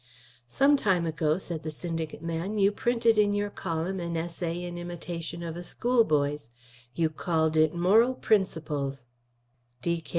[0.47, 4.79] "Some time ago," said the syndicate man, "you printed in your column an essay in
[4.79, 6.49] imitation of a schoolboy's.
[6.95, 9.09] You called it 'Moral Principles'."